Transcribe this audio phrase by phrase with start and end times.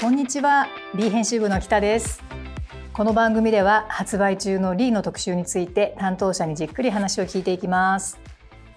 [0.00, 2.22] こんにちは、リー編集部の北です。
[2.94, 8.18] この番組では発売中のリーの特集について担当者にじっくり話を聞いていきます。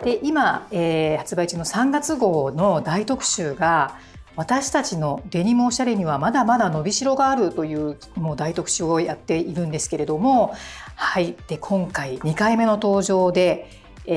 [0.04, 3.96] で、今、えー発売中の3月号の大特集が
[4.36, 10.54] 私たちのデニムおしゃれにはまだまだ伸びしろがあるというもう大特集をやっているんですけれども、
[10.96, 11.38] はい。
[11.48, 13.70] で、今回2回目の登場で、
[14.06, 14.12] え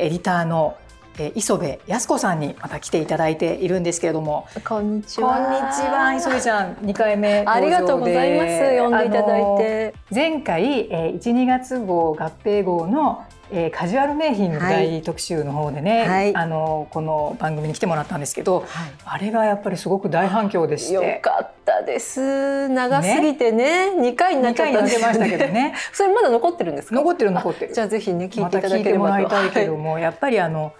[0.00, 0.76] ーエディターの
[1.18, 5.72] えー磯部康子さんにまた来ていただいているんですけれども、こんにちこんには。
[5.72, 7.44] ちは、磯部ちゃん、二回目。
[7.46, 8.80] ありがとうございます。
[8.80, 9.94] 呼んでいただいて。
[10.14, 18.66] 前回、えー、1、2月号合併号の、えー、カジュアル名品大特集の方でね、はいあのこの番組に来てもらったんですけど、は
[19.04, 21.20] あれがやっぱりすごく大反響でしよて。
[21.22, 22.68] かったです。
[22.68, 25.52] 長すぎてね、二回になっ2ちゃったんですよなってましたけど。
[25.52, 25.74] ね。
[25.92, 26.96] それまだ残ってるんですか？
[26.96, 27.74] 残ってる残ってる。
[27.74, 29.36] じゃあぜひね聞いまていただた聞いてもければと。
[29.36, 30.72] らいたいけどはも、やっぱりあの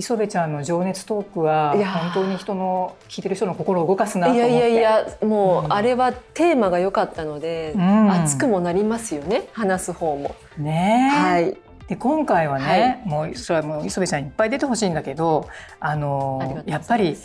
[0.00, 4.50] 磯部ちゃんの情熱トークはいやー本当に人の聞いてる人の心を動かすなと思って。
[4.50, 10.34] いやいやいやもう、うんあれはテーマが良かったので、うん熱くもなりますよね話す方も。
[10.58, 11.16] ねえ。
[11.16, 11.56] はい。
[11.86, 15.48] で今回はね、もうそれはもう磯部ちゃんいっぱい出てほしいんだけど
[15.80, 17.16] あのやっぱり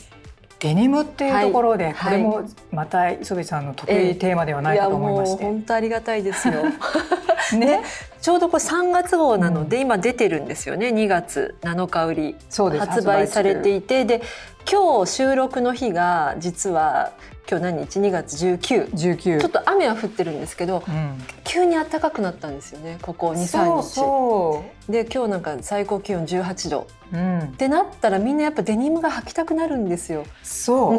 [0.65, 5.43] デニムっていうところで、はいこれもまた磯部ちゃんの得意テーマではないかと思いまして。
[5.43, 6.63] 本当ありがたいですよ。
[7.53, 7.83] ね、
[8.19, 10.87] ちょうどこれ3月号なので、今出てるんですよね。
[10.87, 12.85] 2月7日売りそうです。
[12.87, 14.05] 発売されていいて。
[14.05, 14.23] で
[14.67, 17.11] 今日収録の日が実は
[17.47, 24.91] 今日何日？2月19 19ちょっと雨は降ってるんですけどうん、急に暖かくなったんですよねここ23日。
[24.91, 26.87] で今日なんか最高気温18度。
[27.13, 27.39] う、うん。
[27.39, 30.25] っ、てなったらみんなやっぱデニムが履きたくなるんですよ。
[30.43, 30.97] そう、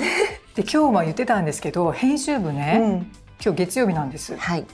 [0.55, 3.13] で今日も言ってたんですけど編集部ね、うん。
[3.45, 4.37] 今日月曜日なんです。
[4.37, 4.65] はい、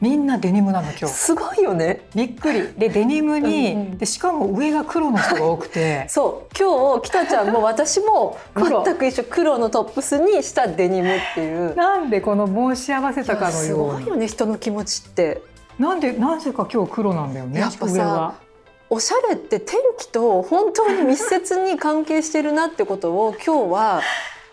[0.00, 1.08] みんなデニムなの今日。
[1.08, 2.08] すごいよね。
[2.14, 2.68] びっくり。
[2.78, 3.98] でデニムにうんうん。
[3.98, 6.06] でしかも上が黒の人が多くて。
[6.10, 6.56] そう。
[6.58, 8.82] 今日北ちゃんも 私も黒。
[8.84, 11.74] 全く一緒黒のトップスにしたデニムっていう。
[11.74, 15.42] なんでこの申し合わせたかのすようにごいよね人の気持ちって。
[15.78, 18.34] なんでなぜか今日黒なんだよねやっぱさ
[18.90, 24.02] おしゃれって天気と本当に密接に関係してるなってことを今日は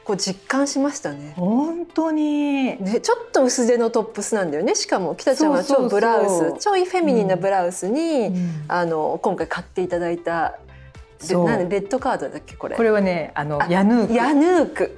[0.07, 1.33] こう実感しましたね。
[1.35, 2.81] 本当に。
[2.81, 4.73] ね、ちょっと薄手のトップスなんだよね。
[4.73, 6.57] しかも北ちゃんは超ブラウス。
[6.59, 8.63] ちょいフェミニンなブラウスに、うん。
[8.69, 10.59] あの今回買っていただいた
[11.27, 12.77] でなんでレッドカードだっけこれ。
[12.77, 14.13] これはねあのあヤヌーク。
[14.13, 14.97] ヤヌーク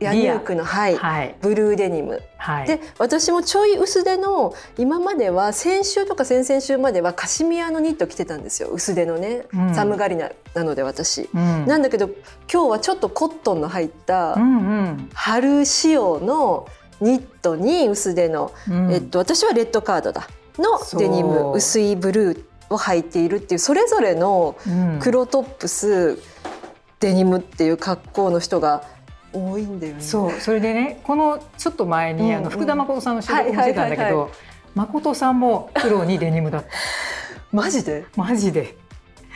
[0.00, 1.36] ヤヌークのはい、はい。
[1.40, 2.22] ブルーデニム。
[2.36, 2.66] はい。
[2.66, 8.68] で私もちょい薄手の今までは先週とか先々週まではカシミヤのニット着てたんですよ。
[8.68, 9.74] 薄手のね、うん。
[9.74, 11.28] 寒がりななので私。
[11.34, 11.66] うん。
[11.66, 12.08] なんだけど
[12.52, 15.10] 今日はちょっとコットンの入ったうんうん。
[15.14, 16.68] 春仕様の
[17.00, 18.92] ニットに薄手の、うん。
[18.92, 20.28] えっと、私はレッドカードだ。
[20.58, 24.98] のデニム薄いブルーを履いているっていうそれぞれのうん。
[25.00, 26.18] 黒トップス、
[27.00, 28.84] デニムっていう格好の人が
[29.32, 30.00] 多いんだよね。
[30.00, 32.36] そうそれでねこのちょっと前に、うんうん。
[32.36, 34.30] あの福田誠さんの収録もしてたんだけど、
[34.74, 36.68] 誠さんも黒にデニムだった。
[37.52, 38.04] マジで？
[38.16, 38.76] マジで。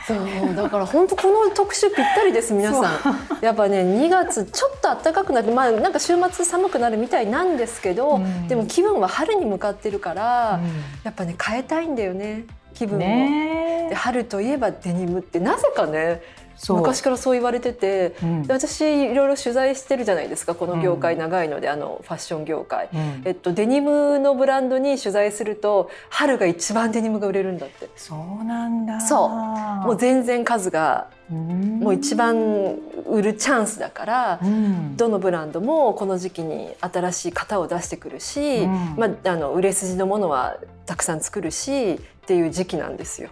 [0.05, 0.17] そう
[0.55, 3.39] だから本当この特集ぴったりです皆さん。
[3.41, 8.47] やっぱね2月ちょっと暖かくなってまあなんか週末寒くなるみたいなんですけど、うん。
[8.47, 10.67] でも気分は春に向かってるから、うん。
[11.03, 12.43] やっぱね変えたいんだよね
[12.73, 12.99] 気分を。
[12.99, 16.21] ねで春といえばデニムってなぜかね
[16.69, 18.43] 昔からそう言われててうん。
[18.43, 22.89] で私いろいろ取材してるじゃないですかこの業界長いので、あのファッション業界。
[22.93, 23.21] うん。
[23.25, 27.89] えっと、デニムのブランドに取材すると春が一番デニムが売れるんだって。
[27.95, 29.01] そうなんだ。
[29.01, 29.29] そう。
[29.29, 31.79] もう全然数がうん。
[31.79, 32.75] もう一番
[33.07, 34.95] 売るチャンスだからうん。
[34.97, 38.95] どのブランドもこの時期に新しい型を出してくるし、うん。
[38.97, 43.29] まあ、あの売れ筋のものはたくさん作るしっていう時期なんですよ。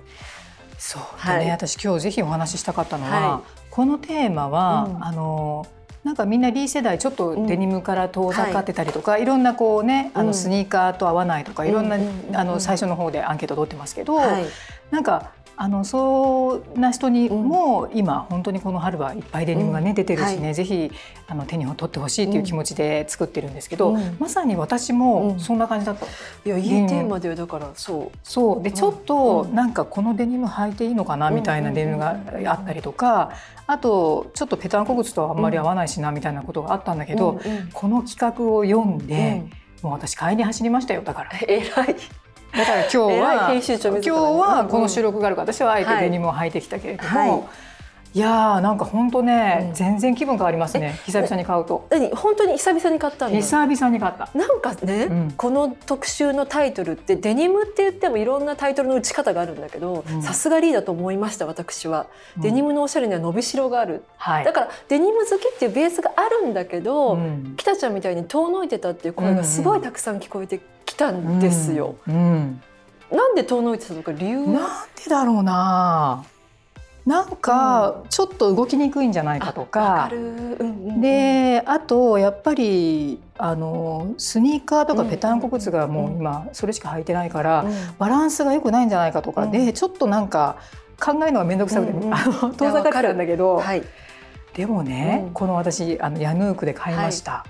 [0.82, 1.02] そう。
[1.16, 1.40] はい。
[1.42, 5.04] でね、私今日ぜひお話ししたかったのは、はこのテーマは、うん。
[5.04, 5.68] あの
[6.04, 10.28] なんかみんな D 世代ちょっとデニムから遠ざかってたりとか、い、ろんなこうねあうん。
[10.28, 12.36] のスニーカーと合わないとか、いろんな、うんうんうんうん。
[12.36, 14.46] あの最初の方でアンケート取ってますけど、はい。
[14.90, 20.92] なんかあのそうな人にも、今本当にこの春はいっぱいデニムがね、うん出てるしね、はぜひ
[21.28, 24.18] あの手に取ってほしいっていう気持ちで作ってるんですけど、うん。
[24.20, 25.00] まさに私うん。
[25.00, 26.06] もそんな感じだった。
[26.06, 28.18] いやいいデニムテーマだよだからそう。
[28.24, 28.64] そう。
[28.64, 28.76] でうん。
[28.76, 33.32] ちょっとうんなんかこのデニム履いていいのかなみたいなデニムがあったりとか
[33.68, 37.40] あとちょっとペタンコ靴とはあんまり合わないしなみたいなことがあったんだけど、
[37.74, 39.52] この企画を読んうで、ん。
[39.82, 41.32] もう私買いに走りましたよだから。
[41.48, 41.96] 偉い
[42.52, 47.71] だから今日は編集長今日はこの収録があるから私はあえてはいデニムを履いてきたけれども、はいい
[48.20, 49.74] やーなんか本当ね、うん。
[49.74, 51.88] 全然気分変わりますね久々に買うと。
[51.90, 52.10] 何？
[52.10, 54.30] 本当に久々に買った久々に買った。
[54.38, 55.32] なんかね、うん。
[55.38, 60.22] この特集のタイトルってデニムって言ってもいろんなタイトルの打ち方があるんだけどうん。
[60.22, 64.04] さすがリーだと思いました私は、デニムのおしゃれには伸びしろがある。
[64.18, 64.44] はい。
[64.46, 67.54] だからデニム好きっていうベースがあるんだけど、うん。
[67.56, 71.96] 北ちゃんみたいに遠のいてたっていう声がすごいたくさん聞こえてきたんですよ。
[72.08, 72.16] うん。
[72.16, 72.62] うん。
[73.12, 74.46] なんで遠のいてたのか理由は？
[74.46, 74.60] なん
[74.96, 76.26] でだろうな
[77.12, 80.10] なんかちょっと動きにくいんじゃないかとわか
[81.02, 85.10] であとやっぱりあのスニーカーとかうん。
[85.10, 87.74] ペタンコ靴がもう今それしか履いてないから、うん。
[87.98, 89.74] バランスが良くないんじゃないかとかで、うん。
[89.74, 90.56] ちょっとなんか
[91.00, 93.84] 考えるのが面倒くさくて、うん遠ざかってたんだけど、はい、
[94.54, 95.34] でもね、うん。
[95.34, 97.46] この私あのヤヌークで買いました、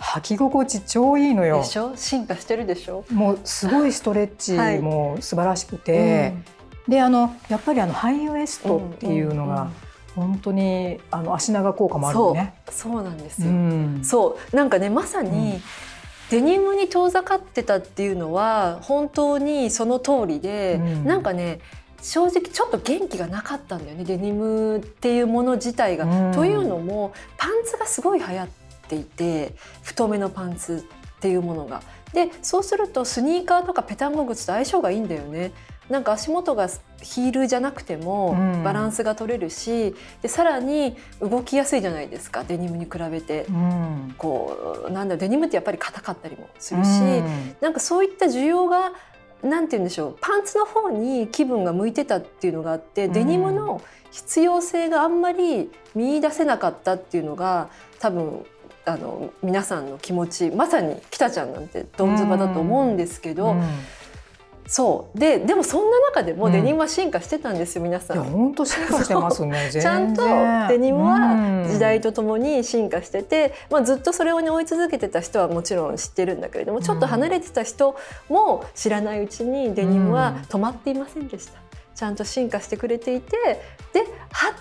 [0.00, 1.58] 履き心地超いいのよ。
[1.58, 1.92] でしょ？
[1.94, 3.04] 進化してるでしょ？
[3.12, 4.80] もうすごいストレッチはい。
[4.80, 6.34] も素晴らしくて、
[6.88, 9.68] であのやっぱりあのハイウエストっていうのが
[10.14, 12.54] 本当にあの足長効果もあるよね。
[12.68, 13.52] そうそうなんですうよ。
[13.52, 15.62] んそうなんかねまさうにん
[16.30, 21.60] デニムに遠ざかってたっていうのは本当にその通りで、うんなんかね
[22.02, 26.04] 正直ちょっと元気がなかったんだよねデニムっていうもの自体が。
[26.04, 28.48] うんというのもパンツがすごい流行っ
[28.88, 30.86] ていて太めのパンツ
[31.16, 31.82] っていうものが。
[32.12, 35.50] でそうするとスニーカーとかペタンコ靴と相性がいいんだよね。
[35.90, 36.68] なんか足元が
[37.02, 38.62] ヒールじゃなくてもうん。
[38.64, 43.46] バランスが取れるし、でさらに動きやすいじゃないですかデニムに比べて。
[43.48, 44.14] うん。
[44.16, 46.92] こうなんだデニムってやっぱり硬かったりもするし、う
[47.22, 47.56] ん。
[47.60, 48.92] なんかそういった需要が
[49.42, 53.12] なんて言うんでしょうパンツの方に気分が向いてたっていうのがあって、うん。
[53.12, 58.46] デニムの必要性があんまり見出せなかったっていうのが多分
[58.86, 63.62] あの皆さんの気持ちまさに北ちゃんなんてどんずばだと思うんですけど、うん
[64.66, 68.26] そうででもそんな中でもうんデニムは進化してたんですよ皆さいやん。
[68.26, 69.70] 本当進化してますね。
[69.70, 70.24] ちゃんと
[70.68, 77.96] デニムはうん時代とともに進化してて、まあ、ずっとそれを、ね、追い続けてた人はもちろん知ってるんだけれどもちょっと離れてた人
[78.28, 81.52] も知らないうちにデニムは止まっていませんでした。
[81.94, 83.36] ちゃんと進化してくれていて
[83.92, 84.00] で
[84.32, 84.54] は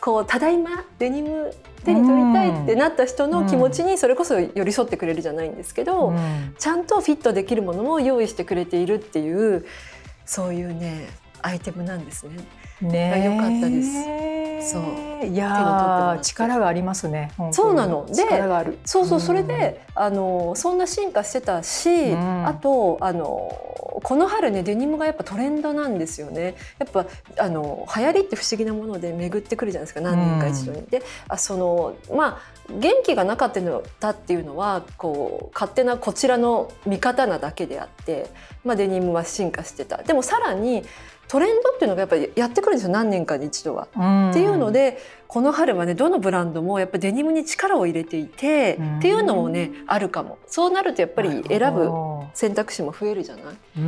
[0.00, 1.54] こうただいまデニム
[1.84, 9.66] 手に取りたいってなった人の気持ちにそれこそ寄り添ってくれるじゃないんですけど、うんちゃんとフィットできるものも用意してくれているっていう
[10.24, 11.08] そういうね
[11.42, 12.36] アイテムなんですね。
[12.80, 17.32] ね良かったですそういや力がありますね。
[17.50, 18.78] そうなので力がある。
[18.84, 23.50] そうそう、んそれであのそんな進化してたし、うんあとあの
[24.02, 27.06] この春ねデニムがやっぱトレンドなんですよねやっぱ
[27.38, 30.82] あの流行りって不思議なもので巡ってくるじゃないですか何年か一度に。
[30.86, 33.52] であそのまあ元気がなかっ
[34.00, 38.30] たっていうのはこう勝手なこちらの見方なだけであって、
[38.64, 39.98] まあ、デニムは進化してた。
[40.02, 40.84] でもさらに
[41.28, 43.88] トレンドっていうのがやっぱりやってくるんですよ何年かに一度は。
[43.96, 44.30] うん。
[44.30, 44.98] っていうので
[45.28, 48.98] この春はねどのブランドもやっぱデニムに力を入れていて、うん。
[48.98, 50.38] っていうのもねあるかも。
[50.46, 51.90] そうなるとやっぱり選ぶ
[52.34, 53.80] 選択肢も増えるじゃない、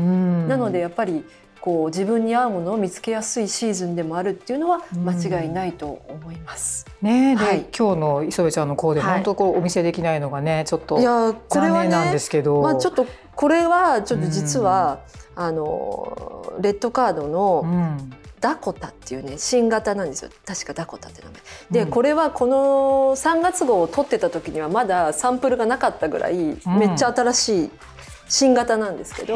[0.48, 1.24] なのでやっぱり
[1.60, 6.86] こう自分に合うものを見つけやすいシーズンでもあるっていうのは間違いないと思います。
[7.00, 7.66] ねで、はい。
[7.76, 9.14] 今日の磯部ちゃんのコーデ、はい。
[9.14, 15.00] 本当こうお見せできないのがねちょっといやこれは残念なんねですけど、まあちょっとこれはちょっと実は、
[15.36, 18.12] あのレッドカードうのん。
[18.40, 20.30] ダコタっていうね新型なんですよ。
[20.44, 21.40] 確かダコタって名前。
[21.70, 21.90] で、うん。
[21.90, 26.36] これはこの3月号を取ってた時にはまだサンプルがなかったぐらい、
[26.66, 27.70] めっちゃ新しい
[28.28, 29.34] 新型なんですけど、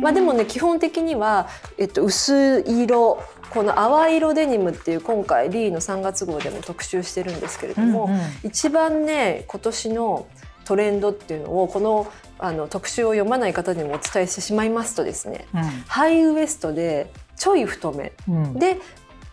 [0.00, 1.48] まあでもね基本的には、
[1.78, 3.20] えっと、薄い色
[3.50, 8.20] この淡い色デニムっていう今回リーの3月号でも特集してるんですけれども、うんうん。
[8.44, 10.28] 一番ね今年の
[10.64, 12.06] トレンドっていうのをこの
[12.38, 15.46] あの特集を読まない方にもお伝えしてしまいますとですね
[15.86, 18.12] ハイウエストでちょい太め。
[18.28, 18.42] うん。
[18.44, 18.78] うんで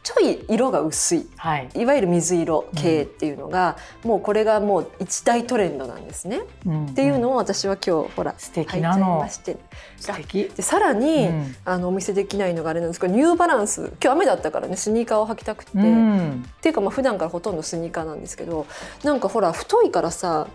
[0.06, 1.28] ちょい色が薄い。
[1.36, 6.42] はい、いわゆる水色系っていうのが、もうこれがもう一大トレンドなんですね。
[6.64, 6.86] うん。
[6.86, 9.18] っていうのを私は今日ほら素敵なの。
[9.18, 9.58] まして。
[9.98, 11.56] 素敵、でさらに、うん。
[11.66, 13.82] あのお見せできないのがあれなんですけどニューバランス。
[13.82, 18.68] 今日雨だったからねスニーカーを履きたくて、うっんていうかまあ普段からほとんどスニーカーなんですけど
[19.04, 20.48] なんかほら太いからさ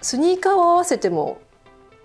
[0.00, 1.38] スニーカーを合わせても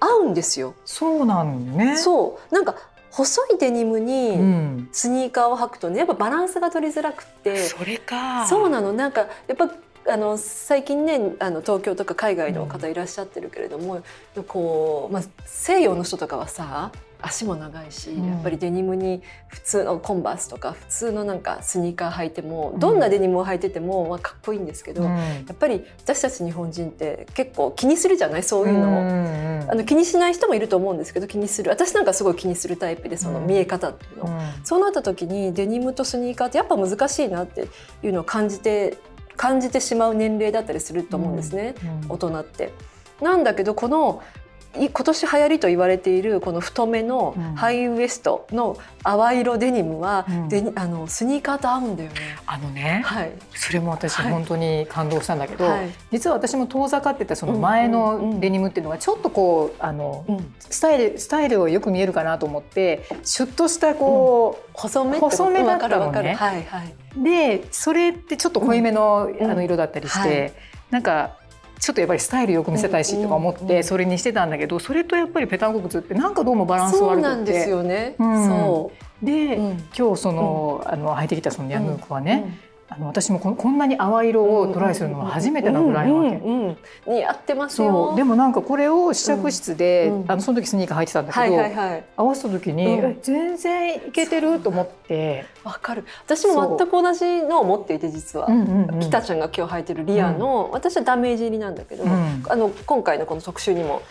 [0.06, 0.74] 合うんですよ。
[0.86, 1.98] そうなんね。
[1.98, 2.54] そう。
[2.54, 2.76] なんか
[3.12, 7.58] 細いデニムうにん、スニーカーを履くとねやっぱバランスが取りづらくって。
[7.58, 8.46] それか。
[8.48, 8.92] そうなの。
[8.94, 9.70] なんかやっぱ
[10.08, 14.04] あの最近ねあの東京とか海外の方いらっしゃってるけれども、
[14.48, 18.28] こう、まあ、西洋の人とかはさ足も長いし、うん。
[18.28, 25.18] やっぱりデニムに普通のコンバースとか普通のなんかスニーカー履いてもどんなデニムを履いてても、まあ、かっこいいんですけど、や
[25.52, 28.44] っぱり私たち日本人って結構気にするじゃない？
[28.44, 29.46] そういうのを。
[29.68, 31.72] あの気にしない人もいると思うんですけど気にする。
[31.72, 34.26] 私なんかすごい気にするタイプでその見え方っていうの。
[34.26, 34.30] を、
[34.64, 37.68] そうなった時にデニムとスニーカーってやっぱ難しいなって
[38.04, 38.98] いうのを感じて
[39.36, 41.76] 感じてしまう年齢だったりすると思うんですね、
[42.10, 42.74] 大人って。
[43.22, 44.45] なんだけどこのい
[44.78, 47.56] 今年流行りと言われているこの太めのうん。
[47.56, 50.74] ハイウエストの淡色デニムは、うん。
[50.76, 52.16] あのスニーカーと合うんだよね。
[52.46, 54.32] あのね、はい、それも私はい。
[54.32, 55.90] 本当に感動したんだけど、はい。
[56.12, 58.32] 実は私も遠ざかってたその前うんうんうん。
[58.36, 66.34] のデニムっていうのがちょっとこうあのうん、スタイルスタイルをよく見えるかなと思ってシュッとしたこ細めってこと細めだったのね。
[66.34, 66.94] はいはい。
[67.20, 69.52] う、でそれってちょっと濃いめの,、うん。
[69.52, 70.54] あの色だったりして、はい。
[70.92, 71.38] なんか
[71.86, 78.16] ちょっとやっぱりスタイルよく見せたいしとか思っうんうんうんてそれにしてたんだけどそれとやっぱりペタンコ靴ってなんかどうもバランスそう悪くなんですてよね。
[78.18, 78.48] うん。
[78.48, 79.62] そで、う。
[79.62, 79.84] うん。
[79.96, 86.38] 今日その,、あの履いてきたそのヤヌークはね、あの私もここんなに淡い色をトライするのは初めてなぐらいなわけ。
[86.38, 86.78] うんうんうん
[87.08, 88.12] 似合ってますそよ。
[88.14, 92.04] うでもなんかこれを試着室で、うんあのその時スニーカー履いてたんだけはど、いはいはい。
[92.16, 96.06] 合わせた時に、全然いけてると思って、わかる。
[96.26, 98.48] 私も全く同じのを持っていて実は。
[98.48, 104.02] うんうんうん北ちゃんが今日履いてるリアの、私はダメージ入りなんだけど、うんあの今回のこの特集にも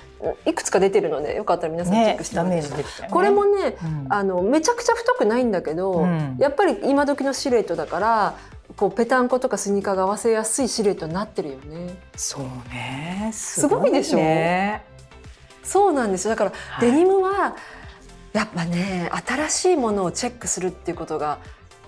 [0.47, 2.71] いくつか出てるのでよかったら皆さんチェッねクしてみてください。
[2.71, 3.13] ジできたよね。
[3.13, 4.07] これもねうん。
[4.09, 6.37] あのめちゃくちゃ太くないんだけど、うん。
[6.39, 8.35] やっぱり今時のシルエットだから
[8.77, 11.99] こうペタンコとかスニーカーが合わせやすいシルエットになってるよね。
[12.17, 12.43] そう
[12.73, 13.31] ね。
[13.33, 14.19] すすごいでしょ？
[14.19, 14.85] ね。
[15.63, 16.31] そうなんですよ。
[16.31, 16.91] だから、はい。
[16.91, 17.57] デニムは
[18.33, 21.39] やっぱね新しいものをチェックするっていうことが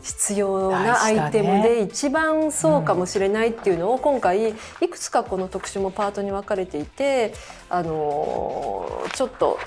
[0.06, 4.54] 必要なアイテムで一番そうかもしれないっていうのを今回い
[4.88, 7.34] くつかこの特集もパートに分かれていて
[7.68, 9.58] あのーちょっと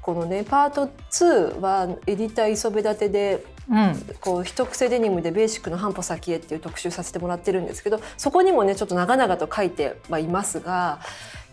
[0.00, 3.94] このねパート2はエディター磯辺立てでうん。
[4.20, 11.00] こう一癖デニムでベーシックの半歩先へっていう特集させてもらってるんですけどそこにもねちょっと長々と書いてはいますが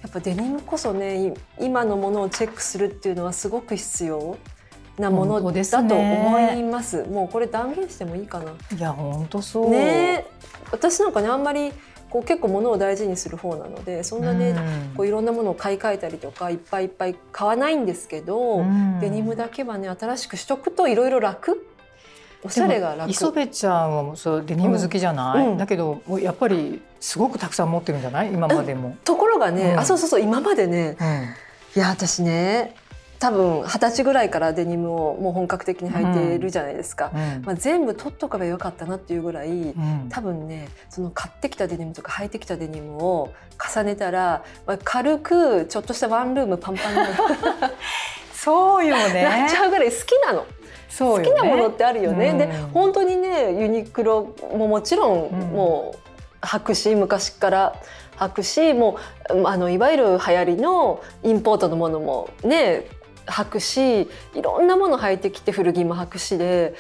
[0.01, 4.37] やっぱデニムこそねい今のものをチェックするっていうのはすごく必要
[4.97, 7.03] なものだとね思います。
[7.03, 8.51] もうこれ断言してもいいかな。
[8.75, 9.69] いや本当そう。
[9.69, 10.25] ね。
[10.71, 11.73] 私なんかねあんまり
[12.09, 14.55] こう結構物を大事にする方なのでそんなね、
[14.95, 18.99] こういろんなものを買い替えたりとかいっぱいいっぱい買わないんですけど、うん。
[19.01, 21.67] デニムだけはね新しくしとくといろいろ楽。
[22.43, 23.09] おしゃれが楽。
[23.09, 25.51] 磯部ちゃんはそうデニム好きじゃない、うん。
[25.53, 28.31] うんだけどもうやっぱりすごくたくさん持ってるんじゃない？
[28.31, 28.95] 今までも。
[29.03, 29.79] ところがね、うん。
[29.79, 30.95] あそうそうそう今までね。
[31.01, 31.07] うん。
[31.75, 32.75] いや私ね
[33.19, 37.43] 多分二十歳ぐらいからデニムをもう本格的に履いてるじゃないですか、うん。
[37.45, 40.07] まあ、全部取っとけばよかったなっていうぐらい、うん。
[40.09, 43.33] 多分ねその買ってきたデニムとか履いてきたデニムを
[43.73, 46.99] 重ねたら、まあ、軽くちょっとしたワンルームパンパンに
[48.33, 49.55] そうよなっねち。
[49.55, 50.45] ゃうぐらい好きなの。
[50.89, 51.29] そうよね。
[51.29, 52.29] 好きなものってあるよね。
[52.29, 52.37] うん。
[52.37, 55.29] で本当にねユニクロももちろん。
[55.53, 56.05] もう
[56.45, 57.75] 履くし昔から
[58.17, 58.97] 履くしも
[59.33, 62.85] うあのいわゆる流行りのインポートのものもね
[63.25, 66.75] 履くしいろんなもの履いてきて古着も履くしで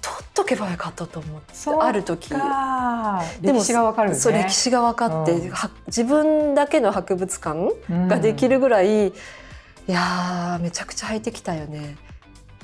[0.00, 2.30] 取っとけばよかったと思ってある時。
[2.30, 4.20] かでも歴史がわかるよね。
[4.20, 7.74] そう歴史が分かって、うんは自分だけの博物館
[8.08, 9.12] ができるぐらい、い
[9.86, 11.96] やーめちゃくちゃ履いてきたよね。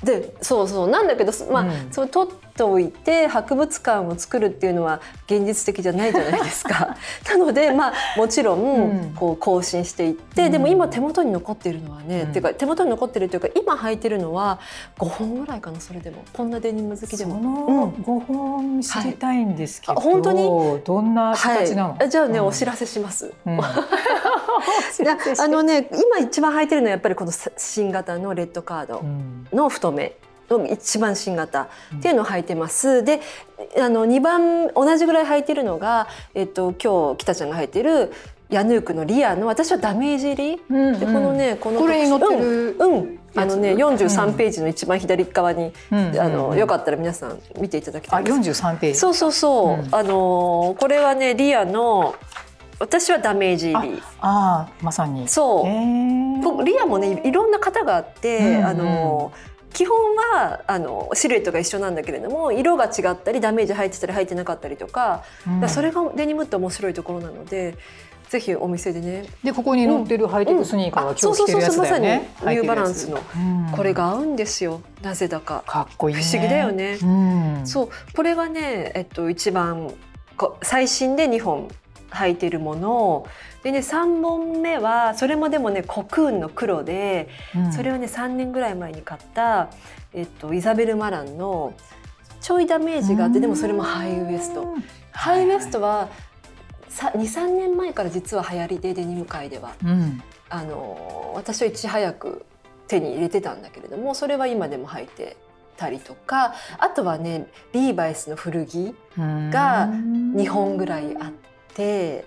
[0.02, 6.96] でそうそうなんだけどまあ、うんそう取っておいて博物館を作るっていうのは現実的じゃないじゃないですか。
[7.28, 9.14] なのでまあもちろん、うん。
[9.14, 10.52] こう更新していって、うん。
[10.52, 12.30] でも今手元に残っているのはね、うん。
[12.30, 14.60] っていうか手元に残ってるっていうか今履いてるのは
[14.98, 16.18] 5本ぐらいかなそれでも。
[16.32, 17.40] こんなデニム好きでそも。
[17.40, 20.44] の5本知りたいんですけど、はいあ本当に？
[20.84, 22.46] どんな形なの、はい、じゃあね、うん。
[22.46, 23.32] お知らせします。
[25.38, 29.46] あのね今一番履いてるのはやっぱりこのさ新型のレッドカードうん。
[29.52, 30.04] の太め。
[30.04, 30.33] の
[30.70, 31.98] 一番新型うん。
[31.98, 33.02] っていうのを履いてます。
[33.04, 33.20] で
[33.78, 38.12] あの2番同じぐらい履いてるのが、えっと、今日北ちゃんが履いてる
[38.50, 40.60] ヤヌークのリアの私はダメージ入り？
[40.68, 42.76] うんでこのねこのこれに載ってる。
[42.78, 43.18] うん、うん。
[43.36, 44.04] あのねやつ。
[44.04, 46.20] 43ページの一番左側に、うん。
[46.20, 46.58] あのうん。
[46.58, 48.62] よかったら皆さん見ていただきたあいんです。
[48.62, 48.98] 43ページ。
[48.98, 49.94] そうそうそう、うん。
[49.94, 52.14] あのーこれはねリアの
[52.78, 54.02] 私はダメージ入り。
[54.20, 55.26] ああまさに。
[55.26, 59.32] そう、リアもねいろんな型があって、うんうんあの
[59.74, 65.68] 基本はあのシルエットが一緒なんだけれども色が違ったりダメージ入ってたり入ってなかったりとか,、うん。
[65.68, 67.76] それがデニムって面白いところなので
[68.30, 69.26] ぜひお店でね。
[69.42, 72.30] でここに載ってるハイテクスニーカーが今日着てるやつだよね。
[72.36, 73.70] まさにニューバランスの、うん。
[73.70, 74.80] これが合うんですよ。
[75.02, 75.62] なぜだか。
[75.66, 76.22] かっこいいね。
[76.22, 76.98] 不思議だよね。
[77.02, 77.66] うん。
[77.66, 77.88] そう。
[78.16, 79.92] これがね、えっと、一番
[80.36, 81.68] こ最新で2本
[82.14, 83.26] 履いてるもの
[83.62, 87.72] でね3本目はそれもでもねコクーンの黒で、うん。
[87.72, 89.70] それをね3年ぐらい前に買った、
[90.12, 91.74] えっと、イザベル・マランの
[92.40, 94.62] ちょいダメージがあってでもそれもハイウエスト。
[94.62, 94.84] うん
[95.16, 96.08] ハイウエストは
[96.90, 99.74] 23年前から実は流行りでデニム界では。
[99.84, 100.20] うん。
[100.50, 102.44] あの私はいち早く
[102.88, 105.36] 手に入れてたんだけれどもそれは今でも履いて
[105.76, 111.53] たりとかあとはねリーバイスの古着が2本ぐらいあって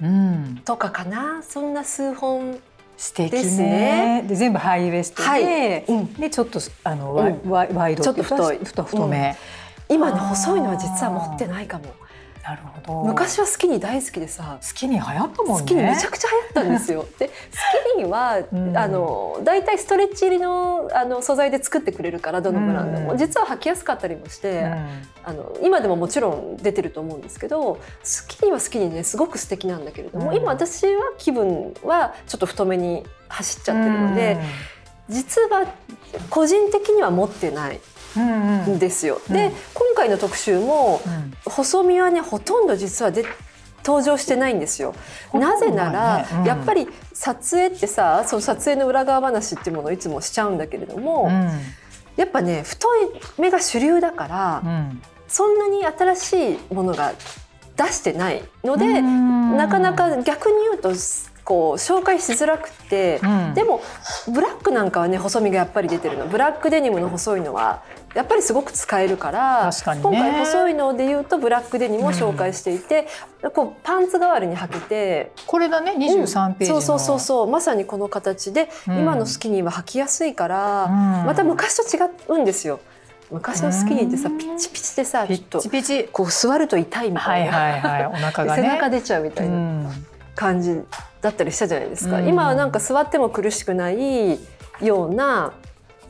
[0.02, 1.42] うん、とかかな？
[1.42, 2.60] そんな数本、
[2.98, 4.26] 素敵ですねね。
[4.28, 5.84] で全部ハイウエストで、はい。
[5.86, 6.14] うん。
[6.16, 7.16] でちょっとあの
[7.48, 8.58] ワワイ、ドちょっと太い。
[8.58, 9.36] 太太め、
[9.88, 11.86] 今ね細いのは実は持ってないかも
[12.48, 13.04] なるほど。
[13.04, 14.58] 昔はスキニー大好きでさ。
[14.62, 15.66] スキニー流行ったもんね。
[15.66, 17.06] スキニーめちゃくちゃ流行ったんですよ。
[17.20, 17.32] でス
[17.94, 18.78] キニーは、うん。
[18.78, 23.18] あの大体ストレッチ入りのあの素材で作ってくれるからどのブランドも、うん。
[23.18, 25.08] 実は履きやすかったりもして、うん。
[25.26, 30.38] あの今でももちろん出てると思うんですけどスキニーはスキニーで、ね、すごく素敵なんだけれども、うん。
[30.38, 34.38] 今私は気分はちょっと太めに走っちゃってるので、
[35.10, 35.66] 実は
[36.30, 37.82] 個人的には持ってない
[38.80, 39.22] ですよ。
[39.28, 39.34] うん。
[39.34, 41.34] で今回の特集もうん。
[41.46, 43.26] 細身はねほとんど実はで
[43.86, 44.94] 登場してないんですよ。
[45.34, 51.50] なぜなら、うんやっぱり撮影ってさその撮影の裏側話っていうものをいつもしちゃうんだけれども、うん。
[52.18, 53.00] やっぱね太い
[53.38, 55.02] 目が主流だから、うん。
[55.28, 57.14] そんなに新しいものが
[57.78, 59.56] 出してないので、うん。
[59.56, 60.92] なかなか逆に言うと
[61.46, 63.54] こう紹介しづらくて、うん。
[63.54, 63.82] でも
[64.34, 66.28] ブラックなんかはね細身がやっぱり出てるの。
[66.28, 67.84] ブラックデニムの細いのは
[68.16, 69.72] やっぱりすごく使えるからね。
[70.02, 73.08] 今回細いので言うとブラックデニムを紹介していて、
[73.54, 79.00] こうパンツ代わりに履けてこれだね23ページの、そうそうそうそうまさにこの形で、うん。
[79.00, 81.26] 今のスキニーは履きやすいから、うん。
[81.26, 82.00] また昔と違
[82.30, 82.80] うんですよ。
[83.30, 84.38] 昔のスキニーってさうん。
[84.38, 86.06] ピッチピチでさちピッょっとチピチ。
[86.06, 88.06] こう座ると痛いみたはいいな、はいはい。
[88.08, 89.90] お腹が背ね中出ちゃうみたいなうん。
[90.34, 90.82] 感じ
[91.22, 92.28] だったりしたじゃないですか、うん。
[92.28, 94.40] 今はなんか座っても苦しくない
[94.82, 95.52] ような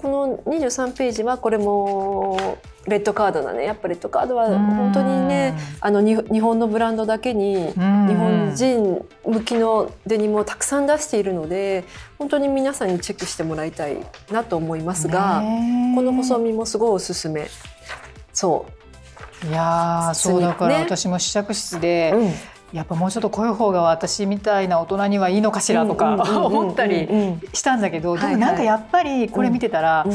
[0.02, 3.66] この23ページはこれもレッドカードだね。
[3.66, 8.08] やっぱレッドカードは本当にねあのに日本のブランドだけにうん。
[8.08, 11.84] 日本人向きのデニムをたくさん出しているので
[12.18, 13.98] 本当に皆さんにチェックしてもらいたい
[14.32, 17.48] なと思いますが、ねこの細身もすごいおすすめ。
[18.34, 18.66] そ
[19.48, 22.32] いやーそうだからね私も試着室で、う、うん
[22.74, 30.14] やっぱもうちょっと濃い方が私みたいな大人にはいいのかしらとか思ったりうんしたんだけどでもなんかやっぱりこれ見てたら、うん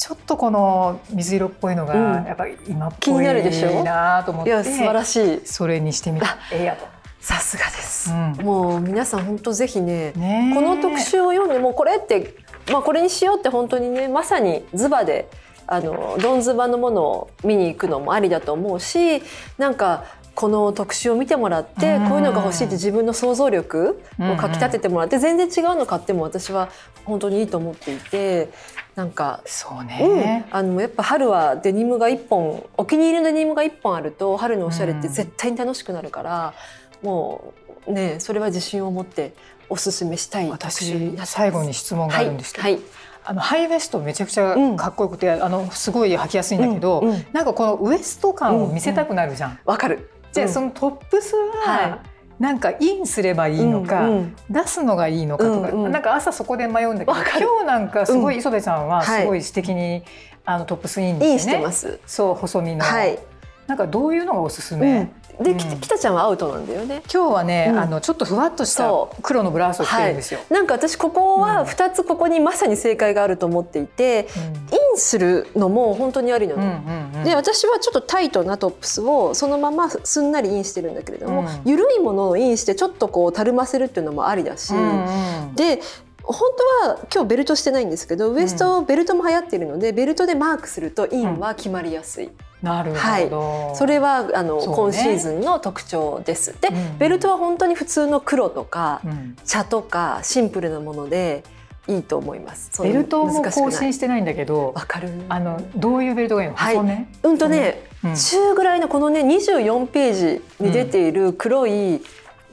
[0.00, 5.40] ちょっとこの水色っぽいのがうんやっぱり今っぽい気になるでしょなと思っていや素晴らしい。
[5.44, 6.88] それにしてみたええやと。
[7.20, 8.46] さすがです、うん。
[8.46, 10.14] もう皆さん本当ぜひね
[10.54, 12.34] この特集を読んでもうこれって、
[12.72, 15.28] まあ、これにしようって本当にねまさにズバで
[15.66, 19.22] あのドンズバのものを見に行くのもありだと思うし
[19.58, 22.08] なんかこの特集を見てもらってうん。
[22.08, 26.70] こういうのが欲しいって自分の想像力をかきたててもらって全然違うの買っても私は
[27.04, 28.48] 本当にいいと思っていて
[28.94, 29.86] なんかそううん。
[29.86, 36.54] ね、、あのやっぱ春はデニムが一本お気に入りのデニムが一本あると春のおしゃれって絶対に楽しくなるから、
[37.02, 37.54] も
[37.86, 39.32] うねそれは自信を持って
[39.68, 42.82] おすすめしたい私最後に質問があるんですけど、はいはい。
[43.22, 44.76] あのハイウエストめちゃくちゃうん。
[44.76, 47.26] かっこよくて、あのすごい履きやすいんだけど、うんうん。
[47.32, 49.58] なんかこのウエスト感を見せたくなるじゃん。
[49.64, 50.10] わかる。
[50.14, 51.98] うんじゃあそのトップスはは
[52.38, 54.36] なんかインすればいいのか、うんうん。
[54.48, 55.92] 出すのがいいのかとか、うんうん。
[55.92, 58.40] なんか朝そこで迷うんだけど今日なんかすごいうん。
[58.40, 59.22] 磯部さんははい。
[59.22, 60.02] すごい素敵に、
[60.46, 62.00] あのトップスインインしてます。
[62.06, 63.18] そう細身の、はい。
[63.66, 65.44] なんかどういうのがおすすめ、うん。
[65.44, 65.58] で、うん。
[65.58, 67.02] ききたちゃんはアウトなんだよね。
[67.12, 67.78] 今日はね、うん。
[67.78, 70.40] あのちょっとふわっとしたそ黒のブラウスを着てるんですよ。
[70.48, 71.40] なんか私ここうん。
[71.42, 74.28] は二つここにまさに正解があると思っていて、
[74.72, 76.62] インするのも本当にありなの。
[76.62, 77.24] うんうんうん。
[77.24, 81.70] で私はちょっとタイトなトップスをそのまますんなりインしてるんだけれども、うん。
[81.70, 85.80] 緩いものをインしてちょっとこうたるませるっていうのもありだし、うんうんで
[86.22, 86.38] 本
[86.84, 92.30] 当は今日ベルトしてないんですけどウエスト、ベルトも流行ってるのでベルトでマークするとインは決まりやすい、
[92.62, 94.66] なるほど、それはあの、ね。
[94.66, 96.54] 今シーズンの特徴です。
[96.60, 96.98] で、うん。
[96.98, 99.36] ベルトは本当に普通の黒とか、うん。
[99.44, 101.42] 茶とかシンプルなもので
[101.90, 102.82] いいと思います。
[102.82, 105.10] ベルトも更新してないんだけどわかる。
[105.28, 106.76] あのどういうベルトがいいの、はい
[107.22, 112.00] うんとね、うん中ぐらいのこのね24ページに出ている黒いベル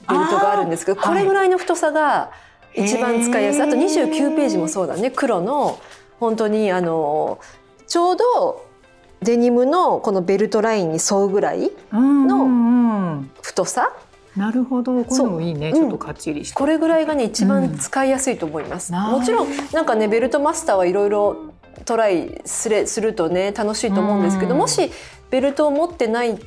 [0.07, 2.31] トがあるんですけど、あーこれぐらいの太さが
[2.73, 3.61] 一番使いやすい。
[3.61, 5.11] あと29ページもそうだね。
[5.11, 5.79] 黒の
[6.19, 7.39] 本当にあの
[7.87, 8.65] ちょうど
[9.21, 13.93] デニムのこのベルトラインに沿うぐらいの、うんうん太さ。
[14.37, 15.03] なるほど。
[15.03, 15.73] こういうのもいいね。
[15.73, 18.93] ちょっとかっちりして、これぐらいがね一番使いやすいと思います。
[18.93, 18.99] うん。
[18.99, 21.53] もちろんなんかねベルトマスターはいろいろ
[21.85, 24.59] トライすれするとね楽しいと思うんですけど、うん。
[24.59, 24.91] もし
[25.31, 26.37] ベルトを持ってないっ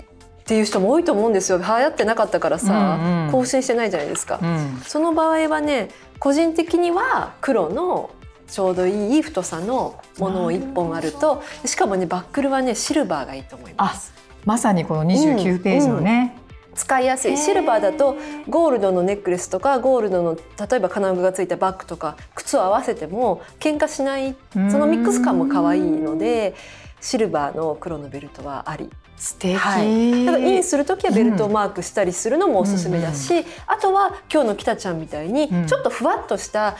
[0.44, 1.59] ていう人も多いと思うんですよ。
[1.59, 3.33] 流行ってなかったからさ、うんうん。
[3.33, 4.81] 更新してないじゃないですか、うん。
[4.85, 8.11] その場合はね個人的には黒の
[8.48, 14.12] ちょうどいい太さのものを1本あるとしかもねバックルはねシルバーがいいと思います。
[14.44, 16.37] まさにこの29ページのね、
[16.74, 17.37] 使いやすい。
[17.37, 18.16] シルバーだと
[18.48, 26.54] ゴールドのネックレスとかゴールドの例えば金具がついたバッグとか靴を合わせても喧嘩しないそのミックス感も可愛いので
[27.00, 28.90] シルバーの黒のベルトはあり。
[29.16, 30.24] 素敵、はい。
[30.24, 35.66] だからインする時はベルトをマークしたりするのもおすすめだし、あとは今日のきたちゃんみたいにうん。
[35.66, 36.76] ちょっとふわっとした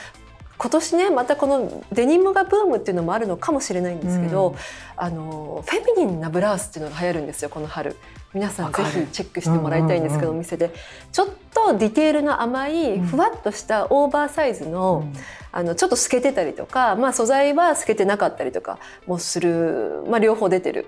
[0.61, 4.55] 今年ねまたこのデニムがブームっていうのもあるのかもしれないんですけど、うん。
[4.95, 7.95] あのフェミニンなブラウスっていうのが流行るんですよこの春。
[8.31, 10.71] 皆さんぜひチェックしてもらいたいんですけど、うんうんうんお店で。
[11.11, 13.05] ちょっとディテールの甘いうん。
[13.07, 15.05] ふわっとしたオーバーサイズの、
[15.51, 20.85] あのちょっと透けてたりとか、まあ、素材は透けてなかったりとかもする、まあ、両方出てる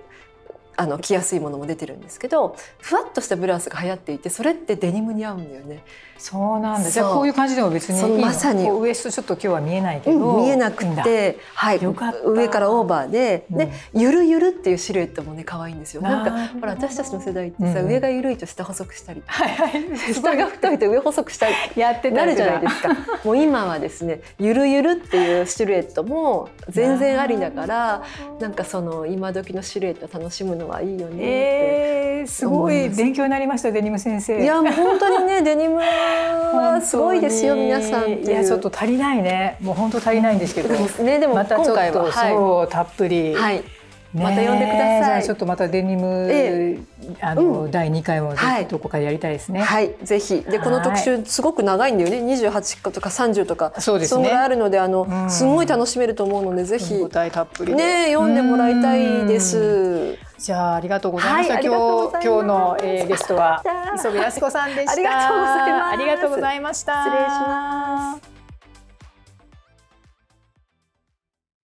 [0.75, 5.83] あの着やすいものも出てるんですけどふわっとしたブラウスが流行っていてそれってデニムに合うんだよね。
[6.17, 6.91] そうなんだそう。
[6.91, 8.69] じゃあこういう感じでも別にいいそののまさに。
[8.69, 11.93] ウエストちょっと今日は見えないけど、見えなくて、はい、上
[12.47, 13.57] からオーバーで、うん。
[13.57, 16.01] でゆるゆるっていうシルエットもね可愛いんですよ。
[16.01, 17.87] なんかほら私たちの世代ってさ、うん。
[17.87, 20.13] 上が緩いと下細くしたり、はいはい。
[20.13, 22.95] 下が太いと上細くしたりやってたなるじゃないですか。
[23.25, 28.03] もう今はですね、ゆるゆるっていうシルエットも全然ありだから、
[28.39, 31.23] なんかその今時のシルエット楽しむのはいいよねって。
[31.23, 34.41] えー、すごい勉強になりましたデニム先生。
[34.41, 39.57] いやもう本当にね デニムはすごいですよ皆さんいやちょっと足りないね。
[39.61, 41.19] もう本当足りないんですけど、ね。
[41.19, 43.63] でもまたちょっと、今回はそうたっぷり、はい、
[44.13, 45.03] また呼んでください。
[45.03, 46.79] じゃあちょっとまたデニム、え
[47.21, 47.71] あの、うん。
[47.71, 48.35] 第2回も
[48.69, 49.61] どこかでやりたいですね。
[49.61, 50.41] はい、ぜひ。
[50.41, 52.17] でこの特集すごく長いんだよね。
[52.19, 54.21] 28とか30とかそうですね。
[54.21, 55.29] んぐらいあるのであの、うん。
[55.29, 56.99] すごい楽しめると思うのでぜひ。
[56.99, 57.77] 答えたっぷりで。
[57.77, 60.17] ね読んでもらいたいです。
[60.37, 61.53] じゃあありがとうございました。
[61.55, 63.63] はい今日今日の、えー、ゲストは
[63.95, 64.91] 磯部康子さんでした。
[64.91, 64.95] あ
[65.95, 67.03] りがとうございました。
[67.05, 68.32] 失礼します。